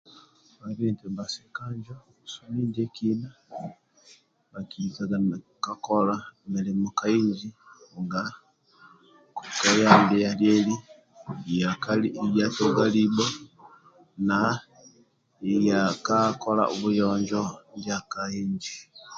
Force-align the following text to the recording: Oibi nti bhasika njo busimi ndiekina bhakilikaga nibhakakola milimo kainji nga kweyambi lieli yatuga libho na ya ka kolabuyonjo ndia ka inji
Oibi 0.63 0.83
nti 0.93 1.05
bhasika 1.15 1.61
njo 1.77 1.95
busimi 2.19 2.59
ndiekina 2.67 3.29
bhakilikaga 4.51 5.15
nibhakakola 5.19 6.15
milimo 6.51 6.87
kainji 6.99 7.49
nga 8.01 8.21
kweyambi 9.35 10.17
lieli 10.39 10.75
yatuga 12.39 12.83
libho 12.95 13.27
na 14.27 14.39
ya 15.67 15.81
ka 16.05 16.19
kolabuyonjo 16.41 17.43
ndia 17.75 17.97
ka 18.11 18.21
inji 18.41 18.73